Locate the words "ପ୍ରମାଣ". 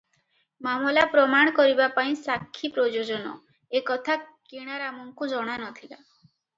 1.15-1.53